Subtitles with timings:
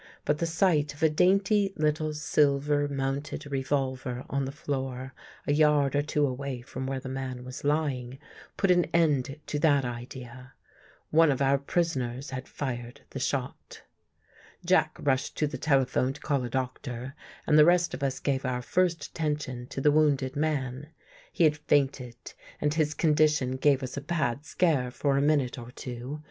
[0.25, 5.13] But the sight of a dainty little silver mounted revolver on the floor,
[5.45, 8.17] a yard or two away from where the man was lying,
[8.57, 10.53] put an end to that idea.
[11.11, 13.83] One of our prisoners had fired the shot.
[14.65, 17.13] Jack rushed to the telephone to call a doctor
[17.45, 20.87] and the rest of us gave our first attention to the wounded man.
[21.31, 22.15] He had fainted
[22.59, 26.19] and his condition gave us a bad scare for a minute or two.